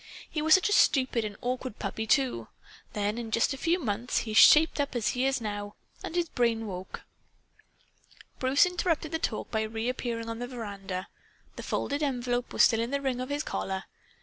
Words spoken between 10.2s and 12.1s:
on the veranda. The folded